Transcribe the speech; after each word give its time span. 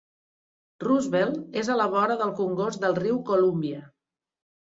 Roosevelt 0.83 1.35
és 1.61 1.69
a 1.73 1.75
la 1.79 1.85
vora 1.91 2.15
del 2.21 2.31
congost 2.39 2.81
del 2.87 2.97
riu 3.01 3.21
Columbia. 3.29 3.83